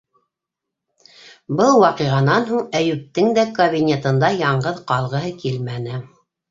[1.59, 6.07] Был ваҡиғанан һуң Әйүптең дә кабинетында яңғыҙ ҡалғыһы килмәне.